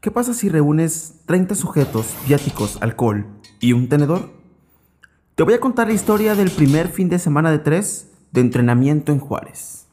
¿Qué 0.00 0.10
pasa 0.10 0.32
si 0.32 0.48
reúnes 0.48 1.16
30 1.26 1.54
sujetos, 1.54 2.16
viáticos, 2.26 2.78
alcohol 2.80 3.26
y 3.60 3.74
un 3.74 3.90
tenedor? 3.90 4.30
Te 5.34 5.42
voy 5.42 5.52
a 5.52 5.60
contar 5.60 5.88
la 5.88 5.92
historia 5.92 6.34
del 6.34 6.50
primer 6.50 6.88
fin 6.88 7.10
de 7.10 7.18
semana 7.18 7.50
de 7.50 7.58
tres 7.58 8.10
de 8.32 8.40
entrenamiento 8.40 9.12
en 9.12 9.18
Juárez. 9.18 9.88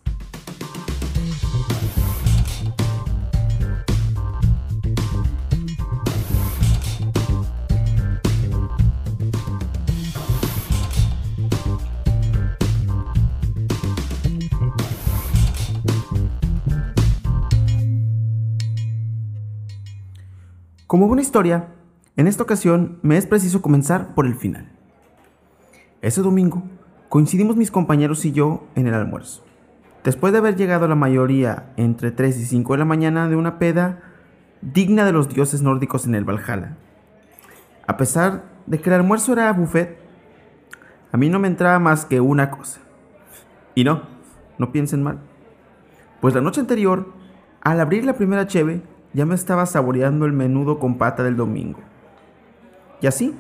Como 20.88 21.08
buena 21.08 21.22
historia, 21.22 21.68
en 22.16 22.28
esta 22.28 22.44
ocasión 22.44 23.00
me 23.02 23.18
es 23.18 23.26
preciso 23.26 23.62
comenzar 23.62 24.16
por 24.16 24.26
el 24.26 24.36
final. 24.36 24.72
Ese 26.02 26.22
domingo 26.22 26.64
coincidimos 27.10 27.58
mis 27.58 27.72
compañeros 27.72 28.24
y 28.24 28.32
yo 28.32 28.66
en 28.74 28.88
el 28.88 28.94
almuerzo. 28.94 29.44
Después 30.06 30.32
de 30.32 30.40
haber 30.40 30.56
llegado 30.56 30.88
la 30.88 30.96
mayoría 30.96 31.74
entre 31.76 32.12
3 32.12 32.40
y 32.40 32.46
5 32.46 32.72
de 32.72 32.80
la 32.80 32.86
mañana 32.86 33.28
de 33.28 33.36
una 33.36 33.60
peda 33.60 34.00
digna 34.62 35.04
de 35.04 35.12
los 35.12 35.28
dioses 35.28 35.62
nórdicos 35.62 36.06
en 36.06 36.16
el 36.16 36.24
Valhalla. 36.24 36.78
A 37.86 37.98
pesar 37.98 38.46
de 38.66 38.80
que 38.80 38.90
el 38.90 38.96
almuerzo 38.96 39.34
era 39.34 39.52
buffet, 39.52 40.00
a 41.12 41.18
mí 41.18 41.30
no 41.30 41.38
me 41.38 41.50
entraba 41.50 41.80
más 41.80 42.06
que 42.06 42.22
una 42.22 42.50
cosa. 42.50 42.80
Y 43.76 43.84
no, 43.84 44.04
no 44.58 44.72
piensen 44.72 45.04
mal. 45.04 45.20
Pues 46.22 46.34
la 46.34 46.40
noche 46.40 46.62
anterior, 46.62 47.12
al 47.60 47.82
abrir 47.82 48.06
la 48.06 48.14
primera 48.14 48.48
cheve, 48.48 48.84
ya 49.14 49.26
me 49.26 49.36
estaba 49.36 49.66
saboreando 49.66 50.26
el 50.26 50.34
menudo 50.34 50.80
con 50.80 50.98
pata 50.98 51.24
del 51.24 51.38
domingo. 51.38 51.80
Y 53.02 53.08
así 53.08 53.36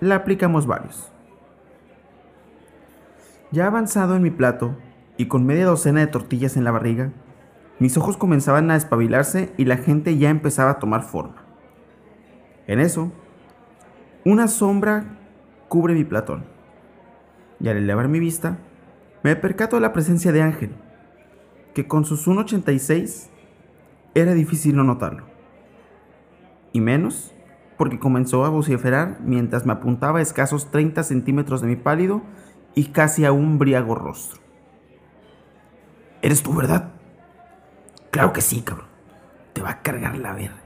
la 0.00 0.16
aplicamos 0.16 0.66
varios. 0.66 1.10
Ya 3.50 3.66
avanzado 3.66 4.16
en 4.16 4.22
mi 4.22 4.30
plato 4.30 4.76
y 5.16 5.26
con 5.26 5.44
media 5.44 5.66
docena 5.66 6.00
de 6.00 6.06
tortillas 6.06 6.56
en 6.56 6.64
la 6.64 6.70
barriga, 6.70 7.12
mis 7.78 7.96
ojos 7.96 8.16
comenzaban 8.16 8.70
a 8.70 8.76
espabilarse 8.76 9.52
y 9.56 9.64
la 9.64 9.76
gente 9.76 10.16
ya 10.16 10.30
empezaba 10.30 10.72
a 10.72 10.78
tomar 10.78 11.02
forma. 11.02 11.44
En 12.66 12.80
eso, 12.80 13.12
una 14.24 14.48
sombra 14.48 15.18
cubre 15.68 15.94
mi 15.94 16.04
platón. 16.04 16.44
Y 17.60 17.68
al 17.68 17.76
elevar 17.76 18.08
mi 18.08 18.20
vista, 18.20 18.58
me 19.22 19.36
percato 19.36 19.76
de 19.76 19.82
la 19.82 19.92
presencia 19.92 20.32
de 20.32 20.42
Ángel, 20.42 20.70
que 21.74 21.86
con 21.86 22.04
sus 22.04 22.26
1,86 22.26 23.28
era 24.14 24.34
difícil 24.34 24.76
no 24.76 24.84
notarlo. 24.84 25.26
Y 26.72 26.80
menos 26.80 27.32
porque 27.76 27.98
comenzó 27.98 28.44
a 28.44 28.50
vociferar 28.50 29.18
mientras 29.22 29.66
me 29.66 29.72
apuntaba 29.72 30.18
a 30.18 30.22
escasos 30.22 30.70
30 30.70 31.02
centímetros 31.02 31.60
de 31.60 31.68
mi 31.68 31.76
pálido 31.76 32.22
y 32.74 32.86
casi 32.86 33.24
a 33.24 33.32
un 33.32 33.58
briago 33.58 33.94
rostro. 33.94 34.40
¿Eres 36.22 36.42
tú, 36.42 36.54
verdad? 36.54 36.92
Claro 38.10 38.32
que 38.32 38.40
sí, 38.40 38.62
cabrón. 38.62 38.86
Te 39.52 39.62
va 39.62 39.70
a 39.70 39.82
cargar 39.82 40.16
la 40.16 40.32
verga. 40.32 40.62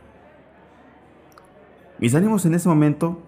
Mis 1.99 2.15
ánimos 2.15 2.45
en 2.45 2.55
ese 2.55 2.69
momento 2.69 3.23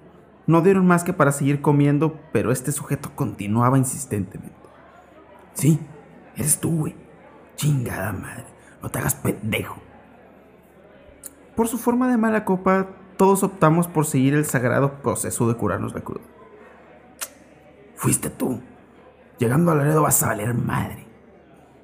no 0.47 0.61
dieron 0.61 0.87
más 0.87 1.05
que 1.05 1.13
para 1.13 1.33
seguir 1.33 1.63
comiendo, 1.63 2.21
pero 2.33 2.53
este 2.53 2.73
sujeto 2.73 3.13
continuaba 3.15 3.79
insistentemente. 3.79 4.55
Sí, 5.55 5.81
eres 6.37 6.61
tú, 6.61 6.81
güey. 6.81 6.97
Chingada 7.57 8.13
madre. 8.13 8.45
No 8.83 8.91
te 8.91 8.99
hagas 8.99 9.15
pendejo. 9.15 9.88
Por 11.59 11.67
su 11.67 11.77
forma 11.77 12.09
de 12.09 12.17
mala 12.17 12.45
copa, 12.45 12.87
todos 13.17 13.43
optamos 13.43 13.89
por 13.89 14.07
seguir 14.07 14.33
el 14.33 14.45
sagrado 14.45 15.03
proceso 15.03 15.49
de 15.49 15.57
curarnos 15.57 15.93
la 15.93 16.03
cruda. 16.03 16.23
Fuiste 17.97 18.31
tú. 18.31 18.61
Llegando 19.41 19.73
a 19.73 19.75
Laredo 19.75 20.03
vas 20.03 20.23
a 20.23 20.29
valer 20.29 20.55
madre. 20.55 21.05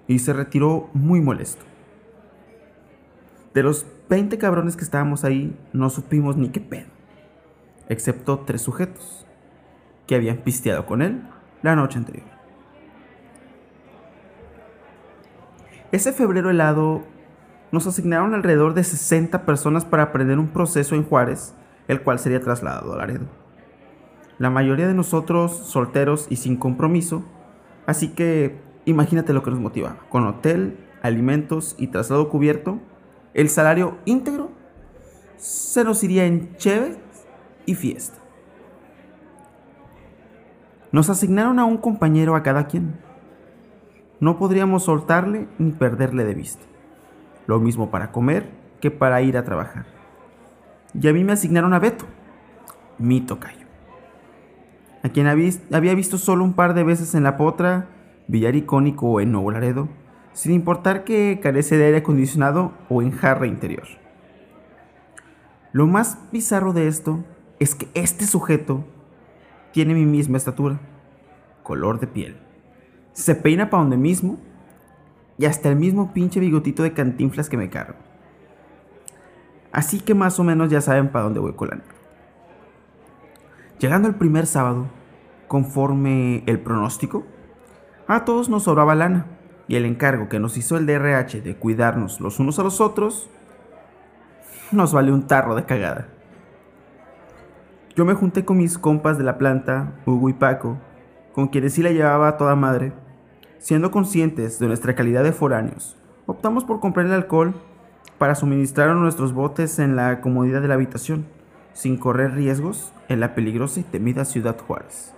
Y 0.06 0.20
se 0.20 0.32
retiró 0.32 0.90
muy 0.92 1.20
molesto. 1.20 1.64
De 3.52 3.64
los 3.64 3.84
20 4.10 4.38
cabrones 4.38 4.76
que 4.76 4.84
estábamos 4.84 5.24
ahí, 5.24 5.58
no 5.72 5.90
supimos 5.90 6.36
ni 6.36 6.50
qué 6.50 6.60
pedo. 6.60 6.86
Excepto 7.88 8.44
tres 8.46 8.62
sujetos 8.62 9.26
que 10.06 10.14
habían 10.14 10.36
pisteado 10.36 10.86
con 10.86 11.02
él 11.02 11.20
la 11.62 11.74
noche 11.74 11.98
anterior. 11.98 12.28
Ese 15.90 16.12
febrero 16.12 16.50
helado 16.50 17.12
nos 17.74 17.88
asignaron 17.88 18.34
alrededor 18.34 18.72
de 18.72 18.84
60 18.84 19.44
personas 19.44 19.84
para 19.84 20.04
aprender 20.04 20.38
un 20.38 20.48
proceso 20.48 20.94
en 20.94 21.02
Juárez, 21.02 21.54
el 21.88 22.02
cual 22.02 22.20
sería 22.20 22.40
trasladado 22.40 22.94
a 22.94 22.96
Laredo. 22.96 23.26
La 24.38 24.48
mayoría 24.48 24.86
de 24.86 24.94
nosotros 24.94 25.52
solteros 25.52 26.26
y 26.30 26.36
sin 26.36 26.56
compromiso, 26.56 27.24
así 27.86 28.08
que 28.14 28.60
imagínate 28.84 29.32
lo 29.32 29.42
que 29.42 29.50
nos 29.50 29.58
motivaba. 29.58 29.98
Con 30.08 30.24
hotel, 30.26 30.78
alimentos 31.02 31.74
y 31.76 31.88
traslado 31.88 32.28
cubierto, 32.28 32.78
el 33.34 33.48
salario 33.48 33.98
íntegro 34.04 34.52
se 35.36 35.82
nos 35.82 36.02
iría 36.04 36.26
en 36.26 36.56
cheve 36.56 36.96
y 37.66 37.74
fiesta. 37.74 38.18
Nos 40.92 41.10
asignaron 41.10 41.58
a 41.58 41.64
un 41.64 41.78
compañero 41.78 42.36
a 42.36 42.44
cada 42.44 42.68
quien. 42.68 43.00
No 44.20 44.38
podríamos 44.38 44.84
soltarle 44.84 45.48
ni 45.58 45.72
perderle 45.72 46.24
de 46.24 46.34
vista. 46.34 46.64
Lo 47.46 47.60
mismo 47.60 47.90
para 47.90 48.12
comer 48.12 48.48
que 48.80 48.90
para 48.90 49.22
ir 49.22 49.36
a 49.36 49.44
trabajar. 49.44 49.86
Y 51.00 51.08
a 51.08 51.12
mí 51.12 51.24
me 51.24 51.32
asignaron 51.32 51.74
a 51.74 51.78
Beto, 51.78 52.06
mi 52.98 53.20
tocayo, 53.20 53.66
a 55.02 55.08
quien 55.08 55.26
había 55.26 55.94
visto 55.94 56.18
solo 56.18 56.44
un 56.44 56.54
par 56.54 56.74
de 56.74 56.84
veces 56.84 57.14
en 57.14 57.24
La 57.24 57.36
Potra, 57.36 57.88
Villar 58.28 58.54
Icónico 58.54 59.08
o 59.08 59.20
en 59.20 59.32
Nuevo 59.32 59.50
Laredo, 59.50 59.88
sin 60.32 60.52
importar 60.52 61.04
que 61.04 61.40
carece 61.42 61.76
de 61.76 61.86
aire 61.86 61.98
acondicionado 61.98 62.72
o 62.88 63.02
en 63.02 63.10
jarra 63.10 63.46
interior. 63.46 63.86
Lo 65.72 65.86
más 65.86 66.18
bizarro 66.30 66.72
de 66.72 66.86
esto 66.86 67.24
es 67.58 67.74
que 67.74 67.88
este 67.94 68.26
sujeto 68.26 68.84
tiene 69.72 69.94
mi 69.94 70.06
misma 70.06 70.36
estatura, 70.36 70.80
color 71.62 71.98
de 71.98 72.06
piel, 72.06 72.36
se 73.12 73.34
peina 73.34 73.70
para 73.70 73.82
donde 73.82 73.96
mismo 73.96 74.38
y 75.38 75.46
hasta 75.46 75.68
el 75.68 75.76
mismo 75.76 76.12
pinche 76.12 76.40
bigotito 76.40 76.82
de 76.82 76.92
cantinflas 76.92 77.48
que 77.48 77.56
me 77.56 77.70
cargo. 77.70 77.98
Así 79.72 80.00
que 80.00 80.14
más 80.14 80.38
o 80.38 80.44
menos 80.44 80.70
ya 80.70 80.80
saben 80.80 81.08
para 81.10 81.24
dónde 81.24 81.40
voy 81.40 81.54
colando. 81.54 81.84
Llegando 83.80 84.06
el 84.08 84.14
primer 84.14 84.46
sábado, 84.46 84.86
conforme 85.48 86.44
el 86.46 86.60
pronóstico, 86.60 87.24
a 88.06 88.24
todos 88.24 88.48
nos 88.48 88.64
sobraba 88.64 88.94
lana 88.94 89.26
y 89.66 89.76
el 89.76 89.84
encargo 89.84 90.28
que 90.28 90.38
nos 90.38 90.56
hizo 90.56 90.76
el 90.76 90.86
DRH 90.86 91.40
de 91.40 91.56
cuidarnos 91.56 92.20
los 92.20 92.38
unos 92.38 92.58
a 92.58 92.62
los 92.62 92.80
otros 92.80 93.30
nos 94.70 94.92
vale 94.92 95.12
un 95.12 95.26
tarro 95.26 95.54
de 95.54 95.64
cagada. 95.64 96.08
Yo 97.96 98.04
me 98.04 98.14
junté 98.14 98.44
con 98.44 98.58
mis 98.58 98.78
compas 98.78 99.18
de 99.18 99.24
la 99.24 99.38
planta, 99.38 99.92
Hugo 100.04 100.28
y 100.28 100.32
Paco, 100.32 100.78
con 101.32 101.48
quienes 101.48 101.74
sí 101.74 101.82
la 101.82 101.90
llevaba 101.90 102.28
a 102.28 102.36
toda 102.36 102.56
madre 102.56 102.92
Siendo 103.64 103.90
conscientes 103.90 104.58
de 104.58 104.66
nuestra 104.66 104.94
calidad 104.94 105.24
de 105.24 105.32
foráneos, 105.32 105.96
optamos 106.26 106.64
por 106.64 106.80
comprar 106.80 107.06
el 107.06 107.12
alcohol 107.12 107.54
para 108.18 108.34
suministrar 108.34 108.90
a 108.90 108.94
nuestros 108.94 109.32
botes 109.32 109.78
en 109.78 109.96
la 109.96 110.20
comodidad 110.20 110.60
de 110.60 110.68
la 110.68 110.74
habitación, 110.74 111.24
sin 111.72 111.96
correr 111.96 112.34
riesgos 112.34 112.92
en 113.08 113.20
la 113.20 113.34
peligrosa 113.34 113.80
y 113.80 113.84
temida 113.84 114.26
ciudad 114.26 114.58
Juárez. 114.60 115.14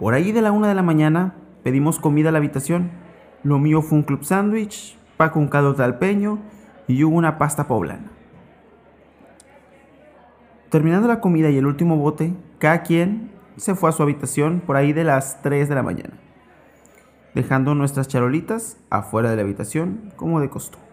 Por 0.00 0.14
ahí 0.14 0.32
de 0.32 0.42
la 0.42 0.50
una 0.50 0.66
de 0.66 0.74
la 0.74 0.82
mañana 0.82 1.36
pedimos 1.62 2.00
comida 2.00 2.30
a 2.30 2.32
la 2.32 2.38
habitación. 2.38 2.90
Lo 3.44 3.60
mío 3.60 3.82
fue 3.82 3.98
un 3.98 4.02
club 4.02 4.24
sándwich, 4.24 4.98
Paco 5.16 5.38
un 5.38 5.46
caldo 5.46 5.76
talpeño 5.76 6.40
y 6.88 7.04
hubo 7.04 7.16
una 7.16 7.38
pasta 7.38 7.68
poblana. 7.68 8.10
Terminando 10.70 11.06
la 11.06 11.20
comida 11.20 11.50
y 11.50 11.56
el 11.56 11.66
último 11.66 11.96
bote, 11.98 12.34
cada 12.58 12.82
quien 12.82 13.30
se 13.56 13.76
fue 13.76 13.90
a 13.90 13.92
su 13.92 14.02
habitación 14.02 14.58
por 14.58 14.74
ahí 14.74 14.92
de 14.92 15.04
las 15.04 15.40
3 15.40 15.68
de 15.68 15.74
la 15.76 15.84
mañana 15.84 16.29
dejando 17.34 17.74
nuestras 17.74 18.08
charolitas 18.08 18.78
afuera 18.90 19.30
de 19.30 19.36
la 19.36 19.42
habitación 19.42 20.12
como 20.16 20.40
de 20.40 20.50
costumbre. 20.50 20.90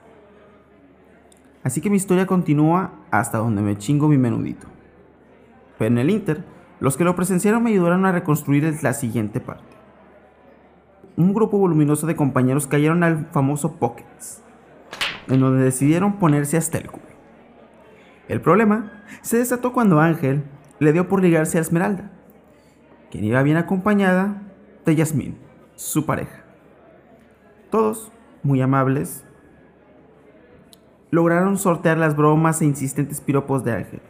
Así 1.64 1.82
que 1.82 1.90
mi 1.90 1.98
historia 1.98 2.28
continúa 2.28 2.94
hasta 3.12 3.40
donde 3.40 3.62
me 3.62 3.78
chingo 3.78 4.08
mi 4.08 4.18
menudito. 4.18 4.68
Pero 5.78 5.88
en 5.88 5.98
el 5.98 6.10
Inter, 6.10 6.44
los 6.80 6.96
que 6.96 7.04
lo 7.04 7.16
presenciaron 7.16 7.64
me 7.64 7.72
ayudaron 7.72 8.06
a 8.06 8.12
reconstruir 8.12 8.78
la 8.82 8.94
siguiente 8.94 9.40
parte. 9.40 9.76
Un 11.18 11.34
grupo 11.34 11.58
voluminoso 11.58 12.06
de 12.06 12.16
compañeros 12.16 12.68
cayeron 12.68 13.04
al 13.04 13.26
famoso 13.32 13.74
Pockets, 13.78 14.44
en 15.28 15.40
donde 15.40 15.64
decidieron 15.64 16.20
ponerse 16.20 16.58
hasta 16.58 16.78
el 16.78 16.92
culo. 16.92 17.06
El 18.28 18.40
problema 18.40 19.04
se 19.22 19.38
desató 19.38 19.74
cuando 19.74 20.00
Ángel 20.00 20.44
le 20.80 20.94
dio 20.94 21.08
por 21.08 21.22
ligarse 21.22 21.58
a 21.58 21.62
Esmeralda, 21.62 22.12
quien 23.10 23.24
iba 23.24 23.42
bien 23.42 23.58
acompañada 23.58 24.44
de 24.86 24.96
Yasmín 24.96 25.47
su 25.78 26.06
pareja. 26.08 26.44
Todos 27.70 28.12
muy 28.42 28.62
amables 28.62 29.24
lograron 31.12 31.58
sortear 31.58 31.98
las 32.00 32.18
bromas 32.18 32.62
e 32.62 32.66
insistentes 32.66 33.22
piropos 33.22 33.64
de 33.64 33.74
Ángel. 33.74 34.02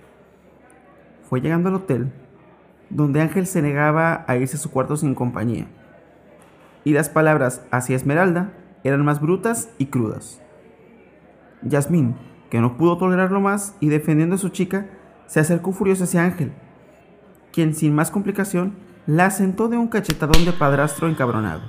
Fue 1.29 1.41
llegando 1.41 1.67
al 1.69 1.75
hotel, 1.75 2.11
donde 2.89 3.21
Ángel 3.21 3.45
se 3.47 3.61
negaba 3.61 4.23
a 4.27 4.37
irse 4.37 4.55
a 4.55 4.59
su 4.59 4.71
cuarto 4.71 4.95
sin 4.95 5.13
compañía, 5.13 5.67
y 6.85 6.93
las 6.93 7.09
palabras 7.09 7.61
hacia 7.69 7.97
Esmeralda 7.97 8.53
eran 8.85 9.03
más 9.03 9.19
brutas 9.19 9.69
y 9.77 9.87
crudas. 9.87 10.41
Yasmín, 11.63 12.15
que 12.49 12.61
no 12.61 12.77
pudo 12.77 12.97
tolerarlo 12.97 13.41
más 13.41 13.75
y 13.81 13.89
defendiendo 13.89 14.35
a 14.35 14.39
su 14.39 14.49
chica, 14.49 14.87
se 15.25 15.41
acercó 15.41 15.73
furioso 15.73 16.05
hacia 16.05 16.23
Ángel, 16.23 16.53
quien 17.51 17.75
sin 17.75 17.93
más 17.93 18.09
complicación 18.09 18.87
la 19.07 19.31
sentó 19.31 19.69
de 19.69 19.77
un 19.77 19.87
cachetadón 19.87 20.43
de 20.43 20.51
padrastro 20.51 21.07
encabronado. 21.07 21.61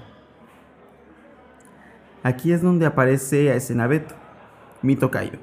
Aquí 2.25 2.51
es 2.51 2.63
donde 2.63 2.85
aparece 2.85 3.53
a 3.53 3.55
escena 3.55 3.87
Beto, 3.87 4.17
mi 4.83 4.97
tocayo, 4.97 5.39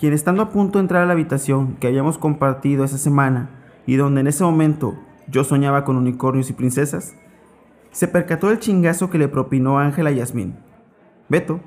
quien 0.00 0.14
estando 0.14 0.42
a 0.42 0.50
punto 0.50 0.78
de 0.78 0.82
entrar 0.82 1.04
a 1.04 1.06
la 1.06 1.12
habitación 1.12 1.76
que 1.76 1.86
habíamos 1.86 2.18
compartido 2.18 2.84
esa 2.84 2.98
semana 2.98 3.50
y 3.86 3.94
donde 3.94 4.22
en 4.22 4.26
ese 4.26 4.42
momento 4.42 4.98
yo 5.28 5.44
soñaba 5.44 5.84
con 5.84 5.96
unicornios 5.96 6.50
y 6.50 6.54
princesas, 6.54 7.14
se 7.92 8.08
percató 8.08 8.48
del 8.48 8.58
chingazo 8.58 9.08
que 9.08 9.18
le 9.18 9.28
propinó 9.28 9.78
Ángel 9.78 10.08
a 10.08 10.10
Yasmín. 10.10 10.56
Beto 11.28 11.60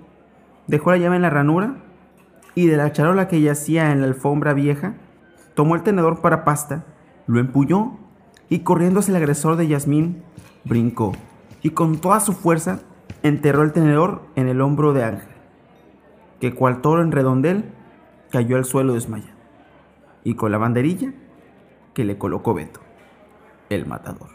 dejó 0.67 0.91
la 0.91 0.97
llave 0.97 1.15
en 1.15 1.21
la 1.21 1.29
ranura 1.29 1.77
y 2.55 2.67
de 2.67 2.75
la 2.75 2.91
charola 2.91 3.29
que 3.29 3.39
yacía 3.39 3.93
en 3.93 4.01
la 4.01 4.07
alfombra 4.07 4.53
vieja, 4.53 4.95
tomó 5.53 5.75
el 5.75 5.83
tenedor 5.83 6.19
para 6.19 6.43
pasta, 6.43 6.83
lo 7.25 7.39
empuñó 7.39 8.04
y 8.49 8.59
corriendo 8.59 8.99
hacia 8.99 9.11
el 9.11 9.17
agresor 9.17 9.55
de 9.55 9.67
Yasmín, 9.67 10.23
brincó 10.63 11.13
y 11.61 11.71
con 11.71 11.97
toda 11.97 12.19
su 12.19 12.33
fuerza 12.33 12.81
enterró 13.23 13.63
el 13.63 13.73
tenedor 13.73 14.21
en 14.35 14.47
el 14.47 14.61
hombro 14.61 14.93
de 14.93 15.03
Ángel, 15.03 15.33
que 16.39 16.53
cual 16.53 16.81
toro 16.81 17.01
en 17.01 17.11
redondel 17.11 17.65
cayó 18.29 18.57
al 18.57 18.65
suelo 18.65 18.93
desmayado, 18.93 19.33
y 20.23 20.35
con 20.35 20.51
la 20.51 20.57
banderilla 20.57 21.13
que 21.93 22.05
le 22.05 22.17
colocó 22.17 22.53
Beto, 22.53 22.81
el 23.69 23.85
matador. 23.87 24.29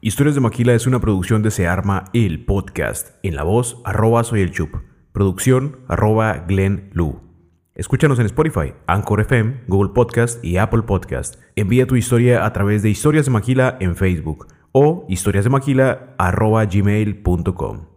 Historias 0.00 0.34
de 0.34 0.40
Maquila 0.40 0.74
es 0.74 0.86
una 0.86 1.00
producción 1.00 1.42
de 1.42 1.50
Se 1.50 1.66
Arma 1.66 2.04
el 2.12 2.44
Podcast. 2.44 3.14
En 3.22 3.36
la 3.36 3.42
voz, 3.42 3.80
arroba 3.84 4.22
soy 4.22 4.42
el 4.42 4.52
Chup. 4.52 4.74
Producción, 5.12 5.78
arroba 5.88 6.44
Glenn. 6.46 6.90
Escúchanos 7.74 8.20
en 8.20 8.26
Spotify, 8.26 8.72
Anchor 8.86 9.20
FM, 9.20 9.62
Google 9.66 9.92
Podcast 9.92 10.44
y 10.44 10.58
Apple 10.58 10.82
Podcast. 10.82 11.40
Envía 11.56 11.88
tu 11.88 11.96
historia 11.96 12.46
a 12.46 12.52
través 12.52 12.84
de 12.84 12.90
Historias 12.90 13.24
de 13.24 13.32
Maquila 13.32 13.76
en 13.80 13.96
Facebook 13.96 14.46
o 14.70 15.04
historiasdemaquila 15.08 16.14
arroba 16.16 16.64
gmail.com. 16.66 17.93